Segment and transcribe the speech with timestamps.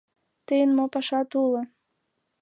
[0.47, 1.61] Тыйын мо пашат уло?